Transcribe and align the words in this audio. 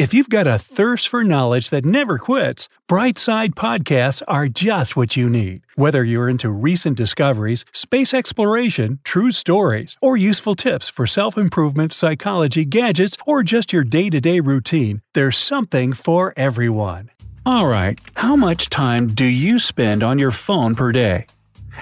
If 0.00 0.14
you've 0.14 0.30
got 0.30 0.46
a 0.46 0.58
thirst 0.58 1.08
for 1.08 1.22
knowledge 1.24 1.68
that 1.68 1.84
never 1.84 2.16
quits, 2.16 2.70
Brightside 2.88 3.50
Podcasts 3.50 4.22
are 4.26 4.48
just 4.48 4.96
what 4.96 5.14
you 5.14 5.28
need. 5.28 5.60
Whether 5.74 6.02
you're 6.02 6.30
into 6.30 6.48
recent 6.48 6.96
discoveries, 6.96 7.66
space 7.74 8.14
exploration, 8.14 9.00
true 9.04 9.30
stories, 9.30 9.98
or 10.00 10.16
useful 10.16 10.54
tips 10.54 10.88
for 10.88 11.06
self 11.06 11.36
improvement, 11.36 11.92
psychology, 11.92 12.64
gadgets, 12.64 13.18
or 13.26 13.42
just 13.42 13.74
your 13.74 13.84
day 13.84 14.08
to 14.08 14.22
day 14.22 14.40
routine, 14.40 15.02
there's 15.12 15.36
something 15.36 15.92
for 15.92 16.32
everyone. 16.34 17.10
Alright, 17.46 18.00
how 18.14 18.36
much 18.36 18.70
time 18.70 19.08
do 19.08 19.26
you 19.26 19.58
spend 19.58 20.02
on 20.02 20.18
your 20.18 20.30
phone 20.30 20.74
per 20.74 20.92
day? 20.92 21.26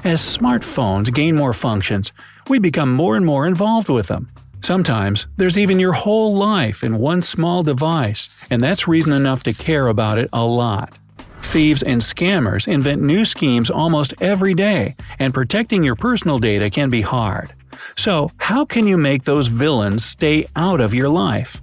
As 0.02 0.20
smartphones 0.20 1.14
gain 1.14 1.36
more 1.36 1.52
functions, 1.52 2.12
we 2.48 2.58
become 2.58 2.92
more 2.92 3.16
and 3.16 3.24
more 3.24 3.46
involved 3.46 3.88
with 3.88 4.08
them. 4.08 4.28
Sometimes, 4.60 5.26
there's 5.36 5.58
even 5.58 5.78
your 5.78 5.92
whole 5.92 6.34
life 6.34 6.82
in 6.84 6.98
one 6.98 7.22
small 7.22 7.62
device, 7.62 8.28
and 8.50 8.62
that's 8.62 8.88
reason 8.88 9.12
enough 9.12 9.42
to 9.44 9.52
care 9.52 9.88
about 9.88 10.18
it 10.18 10.28
a 10.32 10.44
lot. 10.44 10.98
Thieves 11.42 11.82
and 11.82 12.00
scammers 12.00 12.68
invent 12.68 13.00
new 13.00 13.24
schemes 13.24 13.70
almost 13.70 14.14
every 14.20 14.54
day, 14.54 14.96
and 15.18 15.32
protecting 15.32 15.82
your 15.82 15.96
personal 15.96 16.38
data 16.38 16.68
can 16.68 16.90
be 16.90 17.00
hard. 17.00 17.52
So, 17.96 18.30
how 18.38 18.64
can 18.64 18.86
you 18.86 18.98
make 18.98 19.24
those 19.24 19.46
villains 19.46 20.04
stay 20.04 20.46
out 20.56 20.80
of 20.80 20.92
your 20.92 21.08
life? 21.08 21.62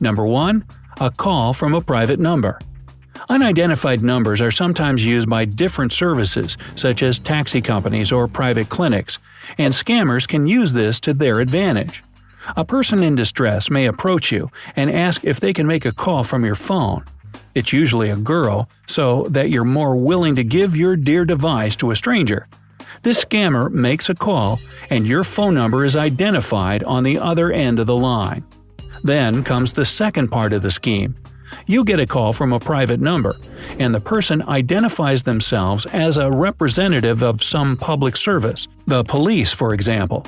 Number 0.00 0.26
1. 0.26 0.64
A 1.00 1.10
call 1.10 1.52
from 1.52 1.74
a 1.74 1.80
private 1.80 2.18
number. 2.18 2.58
Unidentified 3.28 4.02
numbers 4.02 4.40
are 4.40 4.50
sometimes 4.50 5.04
used 5.04 5.28
by 5.28 5.44
different 5.44 5.92
services, 5.92 6.56
such 6.74 7.02
as 7.02 7.18
taxi 7.18 7.60
companies 7.60 8.12
or 8.12 8.28
private 8.28 8.68
clinics, 8.68 9.18
and 9.56 9.74
scammers 9.74 10.26
can 10.26 10.46
use 10.46 10.72
this 10.72 11.00
to 11.00 11.14
their 11.14 11.40
advantage. 11.40 12.02
A 12.56 12.64
person 12.64 13.02
in 13.02 13.14
distress 13.14 13.70
may 13.70 13.86
approach 13.86 14.32
you 14.32 14.50
and 14.76 14.90
ask 14.90 15.24
if 15.24 15.40
they 15.40 15.52
can 15.52 15.66
make 15.66 15.84
a 15.84 15.92
call 15.92 16.24
from 16.24 16.44
your 16.44 16.54
phone. 16.54 17.04
It's 17.54 17.72
usually 17.72 18.10
a 18.10 18.16
girl, 18.16 18.68
so 18.86 19.24
that 19.24 19.50
you're 19.50 19.64
more 19.64 19.96
willing 19.96 20.34
to 20.36 20.44
give 20.44 20.76
your 20.76 20.96
dear 20.96 21.24
device 21.24 21.76
to 21.76 21.90
a 21.90 21.96
stranger. 21.96 22.46
This 23.02 23.24
scammer 23.24 23.70
makes 23.70 24.08
a 24.08 24.14
call, 24.14 24.60
and 24.90 25.06
your 25.06 25.24
phone 25.24 25.54
number 25.54 25.84
is 25.84 25.96
identified 25.96 26.82
on 26.84 27.04
the 27.04 27.18
other 27.18 27.50
end 27.52 27.78
of 27.78 27.86
the 27.86 27.96
line. 27.96 28.44
Then 29.02 29.44
comes 29.44 29.72
the 29.72 29.84
second 29.84 30.28
part 30.28 30.52
of 30.52 30.62
the 30.62 30.70
scheme. 30.70 31.16
You 31.66 31.84
get 31.84 32.00
a 32.00 32.06
call 32.06 32.32
from 32.32 32.52
a 32.52 32.60
private 32.60 33.00
number, 33.00 33.36
and 33.78 33.94
the 33.94 34.00
person 34.00 34.42
identifies 34.42 35.22
themselves 35.22 35.86
as 35.86 36.16
a 36.16 36.30
representative 36.30 37.22
of 37.22 37.42
some 37.42 37.76
public 37.76 38.16
service, 38.16 38.68
the 38.86 39.04
police, 39.04 39.52
for 39.52 39.74
example. 39.74 40.26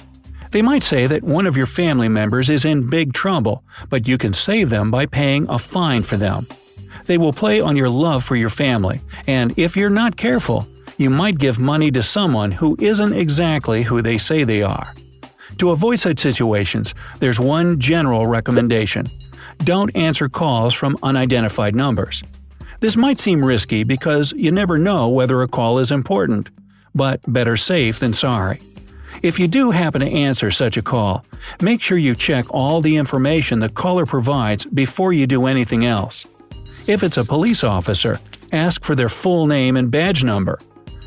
They 0.51 0.63
might 0.63 0.83
say 0.83 1.07
that 1.07 1.23
one 1.23 1.47
of 1.47 1.57
your 1.57 1.67
family 1.67 2.09
members 2.09 2.51
is 2.51 2.65
in 2.65 2.91
big 2.91 3.13
trouble, 3.13 3.63
but 3.89 4.09
you 4.09 4.19
can 4.19 4.33
save 4.33 4.69
them 4.69 4.91
by 4.91 5.07
paying 5.07 5.47
a 5.49 5.59
fine 5.59 6.03
for 6.03 6.17
them. 6.17 6.47
They 7.07 7.19
will 7.19 7.33
play 7.33 7.61
on 7.61 7.77
your 7.77 7.89
love 7.89 8.25
for 8.25 8.37
your 8.37 8.51
family, 8.51 9.01
and 9.27 9.55
if 9.57 9.77
you're 9.77 9.91
not 9.91 10.17
careful, 10.17 10.67
you 10.97 11.09
might 11.09 11.39
give 11.39 11.59
money 11.59 11.91
to 11.93 12.03
someone 12.03 12.53
who 12.53 12.77
isn't 12.81 13.15
exactly 13.15 13.85
who 13.85 14.03
they 14.03 14.19
say 14.19 14.45
they 14.45 14.63
are. 14.63 14.93
To 15.59 15.71
avoid 15.71 15.99
such 15.99 16.19
situations, 16.19 16.95
there's 17.19 17.41
one 17.41 17.79
general 17.81 18.27
recommendation 18.27 19.07
don't 19.65 19.95
answer 19.97 20.29
calls 20.29 20.75
from 20.75 20.97
unidentified 21.03 21.75
numbers. 21.75 22.23
This 22.81 22.97
might 22.97 23.19
seem 23.19 23.45
risky 23.45 23.85
because 23.85 24.33
you 24.33 24.51
never 24.51 24.79
know 24.79 25.09
whether 25.09 25.43
a 25.43 25.49
call 25.49 25.79
is 25.79 25.91
important, 25.91 26.49
but 26.95 27.21
better 27.31 27.57
safe 27.57 27.99
than 27.99 28.13
sorry. 28.13 28.61
If 29.23 29.39
you 29.39 29.49
do 29.49 29.71
happen 29.71 30.01
to 30.01 30.07
answer 30.07 30.51
such 30.51 30.77
a 30.77 30.83
call, 30.83 31.25
make 31.61 31.83
sure 31.83 31.99
you 31.99 32.15
check 32.15 32.47
all 32.51 32.81
the 32.81 32.97
information 32.97 33.61
the 33.61 33.69
caller 33.69 34.07
provides 34.07 34.65
before 34.65 35.13
you 35.13 35.27
do 35.27 35.47
anything 35.47 35.85
else. 35.85 36.27
If 36.87 37.03
it's 37.03 37.19
a 37.19 37.25
police 37.25 37.63
officer, 37.63 38.19
ask 38.53 38.83
for 38.83 38.95
their 38.95 39.11
full 39.11 39.47
name 39.47 39.77
and 39.77 39.91
badge 39.91 40.25
number. 40.25 40.59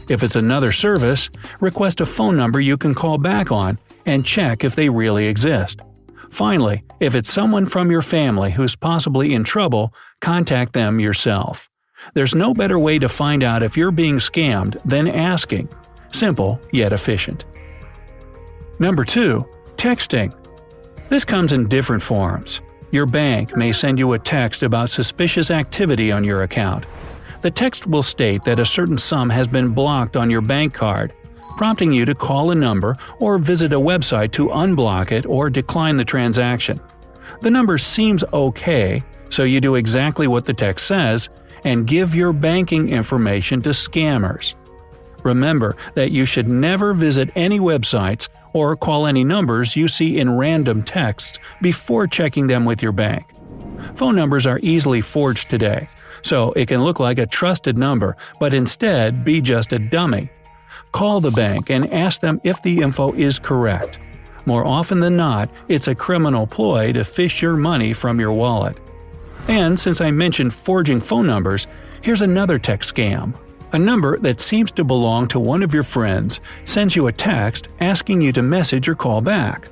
If 0.09 0.21
it's 0.21 0.35
another 0.35 0.71
service, 0.71 1.29
request 1.59 2.01
a 2.01 2.05
phone 2.05 2.35
number 2.35 2.59
you 2.59 2.77
can 2.77 2.93
call 2.93 3.17
back 3.17 3.51
on 3.51 3.79
and 4.05 4.25
check 4.25 4.63
if 4.63 4.75
they 4.75 4.89
really 4.89 5.25
exist. 5.25 5.81
Finally, 6.33 6.83
if 6.99 7.13
it's 7.13 7.31
someone 7.31 7.67
from 7.67 7.91
your 7.91 8.01
family 8.01 8.49
who's 8.49 8.75
possibly 8.75 9.35
in 9.35 9.43
trouble, 9.43 9.93
contact 10.19 10.73
them 10.73 10.99
yourself. 10.99 11.69
There's 12.15 12.33
no 12.33 12.55
better 12.55 12.79
way 12.79 12.97
to 12.97 13.07
find 13.07 13.43
out 13.43 13.61
if 13.61 13.77
you're 13.77 13.91
being 13.91 14.17
scammed 14.17 14.81
than 14.83 15.07
asking. 15.07 15.69
Simple, 16.11 16.59
yet 16.71 16.91
efficient. 16.91 17.45
Number 18.79 19.05
2. 19.05 19.45
Texting. 19.75 20.33
This 21.07 21.23
comes 21.23 21.51
in 21.51 21.67
different 21.67 22.01
forms. 22.01 22.61
Your 22.89 23.05
bank 23.05 23.55
may 23.55 23.71
send 23.71 23.99
you 23.99 24.13
a 24.13 24.19
text 24.19 24.63
about 24.63 24.89
suspicious 24.89 25.51
activity 25.51 26.11
on 26.11 26.23
your 26.23 26.41
account. 26.41 26.87
The 27.43 27.51
text 27.51 27.85
will 27.85 28.01
state 28.01 28.43
that 28.45 28.59
a 28.59 28.65
certain 28.65 28.97
sum 28.97 29.29
has 29.29 29.47
been 29.47 29.69
blocked 29.69 30.15
on 30.15 30.31
your 30.31 30.41
bank 30.41 30.73
card, 30.73 31.13
prompting 31.55 31.91
you 31.91 32.05
to 32.05 32.15
call 32.15 32.51
a 32.51 32.55
number 32.55 32.97
or 33.19 33.37
visit 33.37 33.73
a 33.73 33.79
website 33.79 34.31
to 34.33 34.47
unblock 34.47 35.11
it 35.11 35.25
or 35.25 35.49
decline 35.49 35.97
the 35.97 36.05
transaction. 36.05 36.79
The 37.41 37.51
number 37.51 37.77
seems 37.77 38.23
okay, 38.33 39.03
so 39.29 39.43
you 39.43 39.61
do 39.61 39.75
exactly 39.75 40.27
what 40.27 40.45
the 40.45 40.53
text 40.53 40.87
says 40.87 41.29
and 41.63 41.87
give 41.87 42.15
your 42.15 42.33
banking 42.33 42.89
information 42.89 43.61
to 43.61 43.69
scammers. 43.69 44.55
Remember 45.23 45.75
that 45.95 46.11
you 46.11 46.25
should 46.25 46.47
never 46.47 46.93
visit 46.93 47.29
any 47.35 47.59
websites 47.59 48.27
or 48.53 48.75
call 48.75 49.07
any 49.07 49.23
numbers 49.23 49.75
you 49.75 49.87
see 49.87 50.19
in 50.19 50.37
random 50.37 50.83
texts 50.83 51.39
before 51.61 52.07
checking 52.07 52.47
them 52.47 52.65
with 52.65 52.83
your 52.83 52.91
bank. 52.91 53.25
Phone 53.95 54.15
numbers 54.15 54.45
are 54.45 54.59
easily 54.61 55.01
forged 55.01 55.49
today, 55.49 55.87
so 56.21 56.51
it 56.53 56.67
can 56.67 56.83
look 56.83 56.99
like 56.99 57.17
a 57.17 57.25
trusted 57.25 57.77
number 57.77 58.15
but 58.39 58.53
instead 58.53 59.23
be 59.23 59.41
just 59.41 59.73
a 59.73 59.79
dummy 59.79 60.29
Call 60.91 61.19
the 61.19 61.31
bank 61.31 61.69
and 61.69 61.91
ask 61.91 62.21
them 62.21 62.39
if 62.43 62.61
the 62.61 62.81
info 62.81 63.13
is 63.13 63.39
correct. 63.39 63.99
More 64.45 64.65
often 64.65 64.99
than 64.99 65.15
not, 65.15 65.49
it's 65.67 65.87
a 65.87 65.95
criminal 65.95 66.45
ploy 66.45 66.91
to 66.93 67.03
fish 67.03 67.41
your 67.41 67.55
money 67.55 67.93
from 67.93 68.19
your 68.19 68.33
wallet. 68.33 68.77
And 69.47 69.79
since 69.79 70.01
I 70.01 70.11
mentioned 70.11 70.53
forging 70.53 70.99
phone 70.99 71.27
numbers, 71.27 71.67
here's 72.01 72.21
another 72.21 72.59
text 72.59 72.93
scam. 72.93 73.33
A 73.71 73.79
number 73.79 74.19
that 74.19 74.39
seems 74.39 74.71
to 74.73 74.83
belong 74.83 75.27
to 75.29 75.39
one 75.39 75.63
of 75.63 75.73
your 75.73 75.83
friends 75.83 76.41
sends 76.65 76.95
you 76.95 77.07
a 77.07 77.11
text 77.11 77.69
asking 77.79 78.21
you 78.21 78.31
to 78.33 78.41
message 78.41 78.87
or 78.87 78.95
call 78.95 79.21
back. 79.21 79.67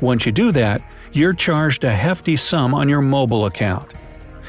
Once 0.00 0.26
you 0.26 0.32
do 0.32 0.50
that, 0.52 0.82
you're 1.12 1.32
charged 1.32 1.84
a 1.84 1.92
hefty 1.92 2.34
sum 2.34 2.74
on 2.74 2.88
your 2.88 3.00
mobile 3.00 3.46
account. 3.46 3.94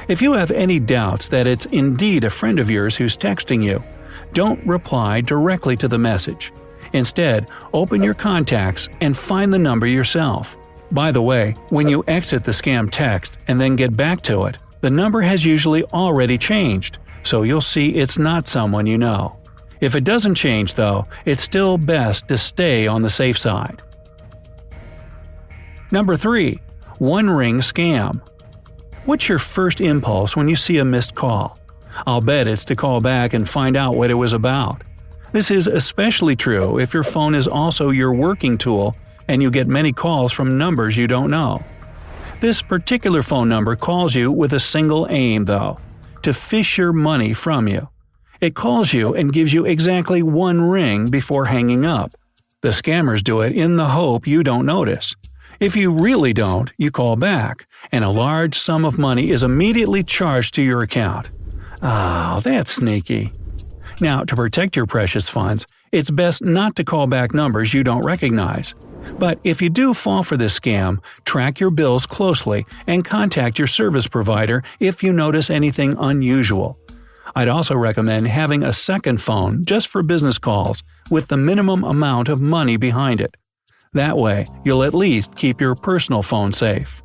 If 0.07 0.21
you 0.21 0.33
have 0.33 0.51
any 0.51 0.79
doubts 0.79 1.27
that 1.27 1.47
it's 1.47 1.67
indeed 1.67 2.23
a 2.23 2.29
friend 2.29 2.59
of 2.59 2.71
yours 2.71 2.95
who's 2.95 3.17
texting 3.17 3.63
you, 3.63 3.83
don't 4.35 4.63
reply 4.67 5.21
directly 5.21 5.75
to 5.77 5.87
the 5.87 5.97
message. 5.97 6.51
Instead, 6.93 7.47
open 7.73 8.03
your 8.03 8.13
contacts 8.13 8.87
and 9.01 9.17
find 9.17 9.51
the 9.51 9.57
number 9.57 9.87
yourself. 9.87 10.55
By 10.91 11.11
the 11.11 11.21
way, 11.21 11.55
when 11.69 11.87
you 11.87 12.03
exit 12.07 12.43
the 12.43 12.51
scam 12.51 12.89
text 12.91 13.39
and 13.47 13.59
then 13.59 13.75
get 13.75 13.97
back 13.97 14.21
to 14.23 14.45
it, 14.45 14.57
the 14.81 14.91
number 14.91 15.21
has 15.21 15.43
usually 15.43 15.83
already 15.85 16.37
changed, 16.37 16.99
so 17.23 17.41
you'll 17.41 17.61
see 17.61 17.95
it's 17.95 18.19
not 18.19 18.47
someone 18.47 18.85
you 18.85 18.97
know. 18.97 19.37
If 19.81 19.95
it 19.95 20.03
doesn't 20.03 20.35
change, 20.35 20.73
though, 20.73 21.07
it's 21.25 21.41
still 21.41 21.77
best 21.77 22.27
to 22.27 22.37
stay 22.37 22.87
on 22.87 23.01
the 23.01 23.09
safe 23.09 23.37
side. 23.37 23.81
Number 25.91 26.17
3. 26.17 26.59
One 26.99 27.29
Ring 27.29 27.59
Scam 27.59 28.21
What's 29.05 29.29
your 29.29 29.39
first 29.39 29.81
impulse 29.81 30.35
when 30.35 30.49
you 30.49 30.55
see 30.55 30.79
a 30.79 30.85
missed 30.85 31.13
call? 31.13 31.59
I'll 32.05 32.21
bet 32.21 32.47
it's 32.47 32.65
to 32.65 32.75
call 32.75 33.01
back 33.01 33.33
and 33.33 33.47
find 33.47 33.75
out 33.75 33.95
what 33.95 34.11
it 34.11 34.15
was 34.15 34.33
about. 34.33 34.83
This 35.31 35.51
is 35.51 35.67
especially 35.67 36.35
true 36.35 36.79
if 36.79 36.93
your 36.93 37.03
phone 37.03 37.35
is 37.35 37.47
also 37.47 37.89
your 37.89 38.13
working 38.13 38.57
tool 38.57 38.95
and 39.27 39.41
you 39.41 39.51
get 39.51 39.67
many 39.67 39.91
calls 39.91 40.31
from 40.31 40.57
numbers 40.57 40.97
you 40.97 41.07
don't 41.07 41.31
know. 41.31 41.63
This 42.41 42.61
particular 42.61 43.23
phone 43.23 43.49
number 43.49 43.75
calls 43.75 44.13
you 44.13 44.31
with 44.31 44.53
a 44.53 44.59
single 44.59 45.07
aim, 45.09 45.45
though 45.45 45.79
to 46.25 46.33
fish 46.33 46.79
your 46.79 46.91
money 46.91 47.33
from 47.33 47.67
you. 47.67 47.87
It 48.41 48.55
calls 48.55 48.91
you 48.91 49.13
and 49.13 49.31
gives 49.31 49.53
you 49.53 49.63
exactly 49.63 50.23
one 50.23 50.59
ring 50.59 51.05
before 51.05 51.45
hanging 51.45 51.85
up. 51.85 52.15
The 52.61 52.69
scammers 52.69 53.23
do 53.23 53.41
it 53.41 53.53
in 53.53 53.75
the 53.75 53.89
hope 53.89 54.25
you 54.25 54.41
don't 54.41 54.65
notice. 54.65 55.15
If 55.59 55.75
you 55.75 55.91
really 55.91 56.33
don't, 56.33 56.73
you 56.79 56.89
call 56.89 57.15
back, 57.15 57.67
and 57.91 58.03
a 58.03 58.09
large 58.09 58.57
sum 58.57 58.85
of 58.85 58.97
money 58.97 59.29
is 59.29 59.43
immediately 59.43 60.03
charged 60.03 60.55
to 60.55 60.63
your 60.63 60.81
account. 60.81 61.29
Oh, 61.81 62.39
that's 62.43 62.71
sneaky. 62.71 63.31
Now, 64.01 64.23
to 64.23 64.35
protect 64.35 64.75
your 64.75 64.85
precious 64.85 65.29
funds, 65.29 65.67
it's 65.91 66.11
best 66.11 66.43
not 66.43 66.75
to 66.75 66.83
call 66.83 67.07
back 67.07 67.33
numbers 67.33 67.73
you 67.73 67.83
don't 67.83 68.05
recognize. 68.05 68.75
But 69.19 69.39
if 69.43 69.61
you 69.61 69.69
do 69.69 69.93
fall 69.93 70.23
for 70.23 70.35
this 70.35 70.59
scam, 70.59 71.03
track 71.25 71.59
your 71.59 71.71
bills 71.71 72.05
closely 72.05 72.65
and 72.87 73.05
contact 73.05 73.57
your 73.57 73.67
service 73.67 74.07
provider 74.07 74.63
if 74.79 75.03
you 75.03 75.13
notice 75.13 75.49
anything 75.49 75.95
unusual. 75.99 76.77
I'd 77.35 77.47
also 77.47 77.75
recommend 77.75 78.27
having 78.27 78.63
a 78.63 78.73
second 78.73 79.21
phone 79.21 79.65
just 79.65 79.87
for 79.87 80.03
business 80.03 80.37
calls 80.37 80.83
with 81.09 81.27
the 81.27 81.37
minimum 81.37 81.83
amount 81.83 82.29
of 82.29 82.41
money 82.41 82.77
behind 82.77 83.21
it. 83.21 83.35
That 83.93 84.17
way, 84.17 84.47
you'll 84.63 84.83
at 84.83 84.93
least 84.93 85.35
keep 85.35 85.61
your 85.61 85.75
personal 85.75 86.21
phone 86.21 86.51
safe. 86.51 87.01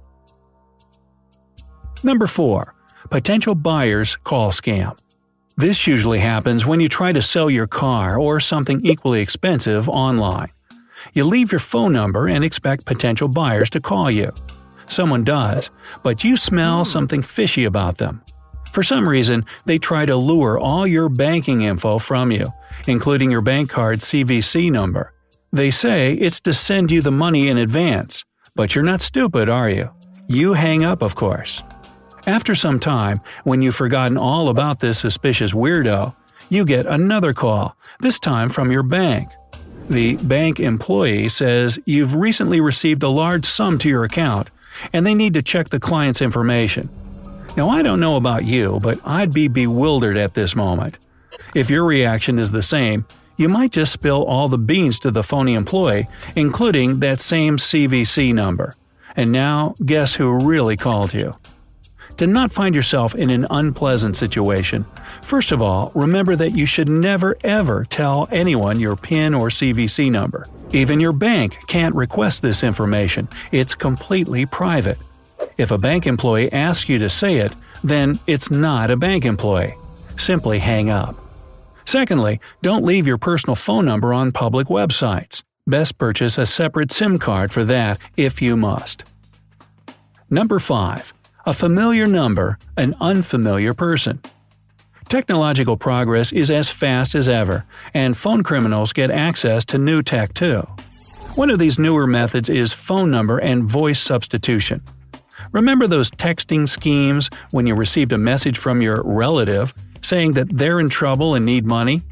Number 2.03 2.27
4. 2.27 2.75
Potential 3.09 3.55
buyer's 3.55 4.17
call 4.17 4.53
scam. 4.53 4.99
This 5.57 5.87
usually 5.87 6.21
happens 6.21 6.67
when 6.67 6.81
you 6.81 6.89
try 6.89 7.13
to 7.13 7.23
sell 7.23 7.51
your 7.51 7.67
car 7.67 8.19
or 8.19 8.41
something 8.41 8.85
equally 8.85 9.21
expensive 9.21 9.89
online. 9.89 10.51
You 11.13 11.25
leave 11.25 11.53
your 11.53 11.59
phone 11.59 11.93
number 11.93 12.29
and 12.29 12.45
expect 12.45 12.85
potential 12.85 13.29
buyers 13.29 13.71
to 13.71 13.81
call 13.81 14.11
you. 14.11 14.33
Someone 14.87 15.25
does, 15.25 15.71
but 16.03 16.25
you 16.25 16.37
smell 16.37 16.79
hmm. 16.79 16.85
something 16.85 17.23
fishy 17.23 17.65
about 17.65 17.99
them. 17.99 18.23
For 18.73 18.83
some 18.83 19.09
reason, 19.09 19.45
they 19.65 19.79
try 19.79 20.07
to 20.07 20.17
lure 20.17 20.59
all 20.59 20.87
your 20.87 21.09
banking 21.09 21.63
info 21.63 21.99
from 21.99 22.31
you, 22.31 22.53
including 22.87 23.31
your 23.31 23.41
bank 23.41 23.69
card 23.69 23.99
CVC 23.99 24.71
number. 24.71 25.13
They 25.53 25.73
say 25.73 26.15
it's 26.15 26.41
to 26.43 26.55
send 26.55 26.93
you 26.93 27.03
the 27.03 27.11
money 27.11 27.49
in 27.49 27.59
advance, 27.59 28.25
but 28.55 28.75
you're 28.75 28.85
not 28.85 29.01
stupid, 29.01 29.49
are 29.49 29.69
you? 29.69 29.91
You 30.29 30.53
hang 30.53 30.85
up, 30.85 31.03
of 31.03 31.17
course. 31.17 31.65
After 32.31 32.55
some 32.55 32.79
time, 32.79 33.21
when 33.43 33.61
you've 33.61 33.75
forgotten 33.75 34.17
all 34.17 34.51
about 34.51 34.79
this 34.79 35.01
suspicious 35.01 35.53
weirdo, 35.53 36.15
you 36.49 36.65
get 36.65 36.87
another 36.87 37.35
call, 37.35 37.77
this 37.99 38.21
time 38.21 38.51
from 38.51 38.71
your 38.71 38.85
bank. 38.85 39.33
The 39.89 40.15
bank 40.15 40.61
employee 40.61 41.29
says 41.29 41.81
you've 41.87 42.15
recently 42.15 42.61
received 42.61 43.03
a 43.03 43.09
large 43.09 43.45
sum 43.45 43.79
to 43.79 43.89
your 43.89 44.05
account, 44.05 44.49
and 44.93 45.05
they 45.05 45.13
need 45.13 45.35
to 45.35 45.43
check 45.43 45.71
the 45.71 45.81
client's 45.81 46.23
information. 46.23 46.89
Now, 47.57 47.69
I 47.69 47.83
don't 47.83 47.99
know 47.99 48.15
about 48.15 48.45
you, 48.45 48.79
but 48.81 49.01
I'd 49.05 49.33
be 49.33 49.49
bewildered 49.49 50.17
at 50.17 50.35
this 50.35 50.55
moment. 50.55 50.99
If 51.57 51.69
your 51.69 51.85
reaction 51.85 52.39
is 52.39 52.53
the 52.53 52.63
same, 52.63 53.07
you 53.39 53.49
might 53.49 53.73
just 53.73 53.93
spill 53.93 54.25
all 54.25 54.47
the 54.47 54.57
beans 54.57 55.01
to 55.01 55.11
the 55.11 55.25
phony 55.25 55.55
employee, 55.55 56.07
including 56.37 57.01
that 57.01 57.21
same 57.21 57.57
CVC 57.57 58.33
number. 58.33 58.77
And 59.17 59.33
now, 59.33 59.75
guess 59.85 60.15
who 60.15 60.47
really 60.47 60.77
called 60.77 61.13
you? 61.13 61.35
To 62.21 62.27
not 62.27 62.53
find 62.53 62.75
yourself 62.75 63.15
in 63.15 63.31
an 63.31 63.47
unpleasant 63.49 64.15
situation, 64.15 64.85
first 65.23 65.53
of 65.53 65.63
all, 65.63 65.91
remember 65.95 66.37
that 66.37 66.51
you 66.51 66.67
should 66.67 66.87
never 66.87 67.35
ever 67.43 67.87
tell 67.87 68.29
anyone 68.31 68.79
your 68.79 68.95
PIN 68.95 69.33
or 69.33 69.49
CVC 69.49 70.11
number. 70.11 70.47
Even 70.73 71.01
your 71.01 71.15
bank 71.15 71.57
can't 71.67 71.95
request 71.95 72.43
this 72.43 72.63
information, 72.63 73.27
it's 73.53 73.75
completely 73.75 74.45
private. 74.45 74.99
If 75.57 75.71
a 75.71 75.79
bank 75.79 76.07
employee 76.07 76.53
asks 76.53 76.91
you 76.91 76.99
to 76.99 77.09
say 77.09 77.37
it, 77.37 77.55
then 77.83 78.21
it's 78.27 78.51
not 78.51 78.91
a 78.91 78.99
bank 78.99 79.25
employee. 79.25 79.75
Simply 80.19 80.59
hang 80.59 80.91
up. 80.91 81.17
Secondly, 81.87 82.39
don't 82.61 82.85
leave 82.85 83.07
your 83.07 83.17
personal 83.17 83.57
phone 83.57 83.87
number 83.87 84.13
on 84.13 84.31
public 84.31 84.67
websites. 84.67 85.43
Best 85.67 85.97
purchase 85.97 86.37
a 86.37 86.45
separate 86.45 86.93
SIM 86.93 87.19
card 87.19 87.51
for 87.51 87.65
that 87.65 87.99
if 88.19 88.43
you 88.43 88.59
must. 88.59 89.05
Number 90.29 90.59
5. 90.59 91.15
A 91.51 91.53
familiar 91.53 92.07
number, 92.07 92.61
an 92.77 92.95
unfamiliar 93.01 93.75
person. 93.75 94.21
Technological 95.09 95.77
progress 95.77 96.31
is 96.31 96.49
as 96.49 96.69
fast 96.69 97.17
as 97.17 97.29
ever, 97.29 97.65
and 97.93 98.17
phone 98.17 98.45
criminals 98.45 98.93
get 98.93 99.11
access 99.11 99.65
to 99.65 99.77
new 99.77 100.01
tech 100.01 100.33
too. 100.33 100.61
One 101.35 101.51
of 101.51 101.59
these 101.59 101.77
newer 101.77 102.07
methods 102.07 102.49
is 102.49 102.73
phone 102.73 103.11
number 103.11 103.39
and 103.39 103.65
voice 103.65 104.01
substitution. 104.01 104.81
Remember 105.51 105.89
those 105.89 106.13
texting 106.13 106.69
schemes 106.69 107.29
when 107.51 107.67
you 107.67 107.75
received 107.75 108.13
a 108.13 108.19
message 108.19 108.57
from 108.57 108.81
your 108.81 109.03
relative 109.03 109.75
saying 110.03 110.35
that 110.35 110.57
they're 110.57 110.79
in 110.79 110.89
trouble 110.89 111.35
and 111.35 111.45
need 111.45 111.67
money? 111.67 112.03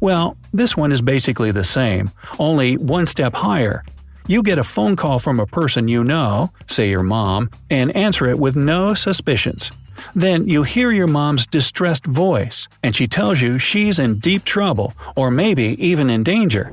Well, 0.00 0.38
this 0.54 0.78
one 0.78 0.92
is 0.92 1.02
basically 1.02 1.50
the 1.50 1.62
same, 1.62 2.10
only 2.38 2.78
one 2.78 3.06
step 3.06 3.34
higher. 3.34 3.84
You 4.30 4.42
get 4.42 4.58
a 4.58 4.64
phone 4.64 4.94
call 4.94 5.18
from 5.18 5.40
a 5.40 5.46
person 5.46 5.88
you 5.88 6.04
know, 6.04 6.52
say 6.66 6.90
your 6.90 7.02
mom, 7.02 7.48
and 7.70 7.96
answer 7.96 8.26
it 8.26 8.38
with 8.38 8.56
no 8.56 8.92
suspicions. 8.92 9.72
Then 10.14 10.46
you 10.46 10.64
hear 10.64 10.92
your 10.92 11.06
mom's 11.06 11.46
distressed 11.46 12.04
voice, 12.04 12.68
and 12.82 12.94
she 12.94 13.08
tells 13.08 13.40
you 13.40 13.58
she's 13.58 13.98
in 13.98 14.18
deep 14.18 14.44
trouble, 14.44 14.92
or 15.16 15.30
maybe 15.30 15.82
even 15.82 16.10
in 16.10 16.24
danger. 16.24 16.70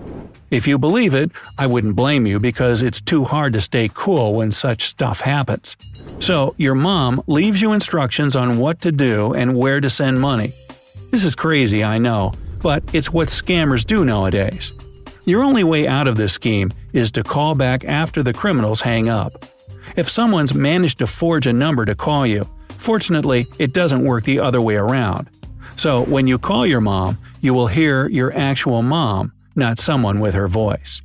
If 0.51 0.67
you 0.67 0.77
believe 0.77 1.13
it, 1.13 1.31
I 1.57 1.65
wouldn't 1.65 1.95
blame 1.95 2.27
you 2.27 2.41
because 2.41 2.81
it's 2.81 2.99
too 2.99 3.23
hard 3.23 3.53
to 3.53 3.61
stay 3.61 3.89
cool 3.93 4.33
when 4.33 4.51
such 4.51 4.83
stuff 4.83 5.21
happens. 5.21 5.77
So, 6.19 6.55
your 6.57 6.75
mom 6.75 7.23
leaves 7.25 7.61
you 7.61 7.71
instructions 7.71 8.35
on 8.35 8.57
what 8.57 8.81
to 8.81 8.91
do 8.91 9.33
and 9.33 9.57
where 9.57 9.79
to 9.79 9.89
send 9.89 10.19
money. 10.19 10.51
This 11.09 11.23
is 11.23 11.35
crazy, 11.35 11.85
I 11.85 11.99
know, 11.99 12.33
but 12.61 12.83
it's 12.91 13.13
what 13.13 13.29
scammers 13.29 13.85
do 13.85 14.03
nowadays. 14.03 14.73
Your 15.25 15.43
only 15.43 15.63
way 15.63 15.87
out 15.87 16.07
of 16.07 16.15
this 16.15 16.33
scheme 16.33 16.71
is 16.93 17.11
to 17.11 17.23
call 17.23 17.55
back 17.55 17.83
after 17.85 18.23
the 18.23 18.33
criminals 18.33 18.81
hang 18.81 19.09
up. 19.09 19.45
If 19.95 20.09
someone's 20.09 20.53
managed 20.53 20.99
to 20.99 21.07
forge 21.07 21.47
a 21.47 21.53
number 21.53 21.85
to 21.85 21.95
call 21.95 22.25
you, 22.25 22.43
fortunately, 22.69 23.47
it 23.59 23.73
doesn't 23.73 24.03
work 24.03 24.23
the 24.23 24.39
other 24.39 24.61
way 24.61 24.75
around. 24.75 25.29
So, 25.75 26.03
when 26.03 26.27
you 26.27 26.37
call 26.37 26.65
your 26.65 26.81
mom, 26.81 27.17
you 27.41 27.53
will 27.53 27.67
hear 27.67 28.07
your 28.07 28.33
actual 28.33 28.81
mom, 28.81 29.33
not 29.55 29.79
someone 29.79 30.19
with 30.19 30.33
her 30.33 30.47
voice. 30.47 31.01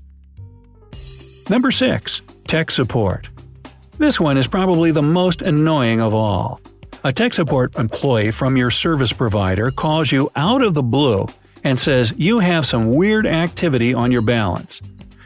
Number 1.49 1.70
6. 1.70 2.23
Tech 2.46 2.70
Support 2.70 3.31
this 4.00 4.19
one 4.19 4.38
is 4.38 4.46
probably 4.46 4.93
the 4.93 5.02
most 5.02 5.43
annoying 5.43 6.00
of 6.00 6.14
all. 6.14 6.58
A 7.05 7.12
tech 7.12 7.34
support 7.34 7.76
employee 7.76 8.31
from 8.31 8.56
your 8.56 8.70
service 8.70 9.12
provider 9.12 9.70
calls 9.70 10.11
you 10.11 10.31
out 10.37 10.62
of 10.62 10.73
the 10.73 10.82
blue 10.82 11.26
and 11.65 11.79
says 11.79 12.15
you 12.17 12.39
have 12.39 12.67
some 12.67 12.93
weird 12.93 13.27
activity 13.27 13.95
on 13.95 14.12
your 14.12 14.23
balance. 14.23 14.81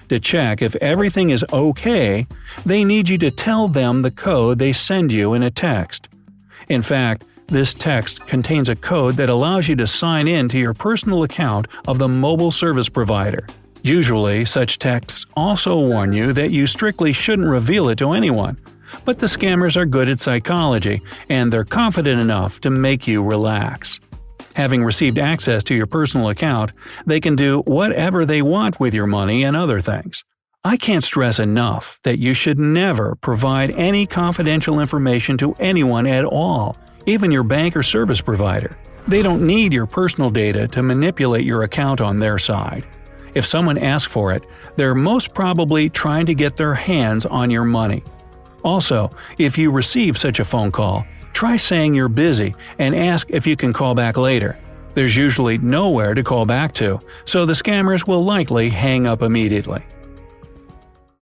To 0.08 0.20
check 0.20 0.60
if 0.60 0.76
everything 0.76 1.30
is 1.30 1.44
okay, 1.52 2.26
they 2.66 2.84
need 2.84 3.08
you 3.08 3.18
to 3.18 3.30
tell 3.30 3.68
them 3.68 4.02
the 4.02 4.10
code 4.10 4.58
they 4.58 4.72
send 4.72 5.12
you 5.12 5.34
in 5.34 5.42
a 5.42 5.50
text. 5.50 6.08
In 6.68 6.82
fact, 6.82 7.24
this 7.48 7.74
text 7.74 8.26
contains 8.26 8.68
a 8.68 8.76
code 8.76 9.16
that 9.16 9.28
allows 9.28 9.68
you 9.68 9.76
to 9.76 9.86
sign 9.86 10.28
in 10.28 10.48
to 10.48 10.58
your 10.58 10.74
personal 10.74 11.22
account 11.22 11.68
of 11.86 11.98
the 11.98 12.08
mobile 12.08 12.50
service 12.50 12.88
provider. 12.88 13.46
Usually, 13.82 14.46
such 14.46 14.78
texts 14.78 15.26
also 15.36 15.78
warn 15.78 16.14
you 16.14 16.32
that 16.32 16.50
you 16.50 16.66
strictly 16.66 17.12
shouldn't 17.12 17.48
reveal 17.48 17.90
it 17.90 17.98
to 17.98 18.12
anyone, 18.12 18.56
but 19.04 19.18
the 19.18 19.26
scammers 19.26 19.76
are 19.76 19.84
good 19.84 20.08
at 20.08 20.20
psychology, 20.20 21.02
and 21.28 21.52
they're 21.52 21.64
confident 21.64 22.20
enough 22.20 22.60
to 22.62 22.70
make 22.70 23.06
you 23.06 23.22
relax. 23.22 24.00
Having 24.54 24.84
received 24.84 25.18
access 25.18 25.64
to 25.64 25.74
your 25.74 25.86
personal 25.86 26.28
account, 26.28 26.72
they 27.06 27.20
can 27.20 27.34
do 27.34 27.60
whatever 27.66 28.24
they 28.24 28.40
want 28.40 28.78
with 28.78 28.94
your 28.94 29.06
money 29.06 29.44
and 29.44 29.56
other 29.56 29.80
things. 29.80 30.24
I 30.64 30.76
can't 30.76 31.04
stress 31.04 31.38
enough 31.38 31.98
that 32.04 32.18
you 32.18 32.34
should 32.34 32.58
never 32.58 33.16
provide 33.16 33.70
any 33.72 34.06
confidential 34.06 34.80
information 34.80 35.36
to 35.38 35.54
anyone 35.58 36.06
at 36.06 36.24
all, 36.24 36.76
even 37.04 37.32
your 37.32 37.42
bank 37.42 37.76
or 37.76 37.82
service 37.82 38.20
provider. 38.20 38.78
They 39.06 39.22
don't 39.22 39.46
need 39.46 39.72
your 39.72 39.86
personal 39.86 40.30
data 40.30 40.66
to 40.68 40.82
manipulate 40.82 41.44
your 41.44 41.64
account 41.64 42.00
on 42.00 42.20
their 42.20 42.38
side. 42.38 42.86
If 43.34 43.44
someone 43.44 43.76
asks 43.76 44.10
for 44.10 44.32
it, 44.32 44.44
they're 44.76 44.94
most 44.94 45.34
probably 45.34 45.90
trying 45.90 46.26
to 46.26 46.34
get 46.34 46.56
their 46.56 46.74
hands 46.74 47.26
on 47.26 47.50
your 47.50 47.64
money. 47.64 48.02
Also, 48.62 49.10
if 49.36 49.58
you 49.58 49.70
receive 49.70 50.16
such 50.16 50.40
a 50.40 50.44
phone 50.44 50.72
call, 50.72 51.04
try 51.34 51.56
saying 51.56 51.92
you're 51.92 52.08
busy 52.08 52.54
and 52.78 52.94
ask 52.94 53.28
if 53.30 53.46
you 53.46 53.56
can 53.56 53.74
call 53.74 53.94
back 53.94 54.16
later. 54.16 54.56
There's 54.94 55.16
usually 55.16 55.58
nowhere 55.58 56.14
to 56.14 56.22
call 56.22 56.46
back 56.46 56.72
to, 56.74 57.00
so 57.26 57.44
the 57.44 57.52
scammers 57.52 58.06
will 58.06 58.24
likely 58.24 58.70
hang 58.70 59.06
up 59.06 59.20
immediately. 59.20 59.84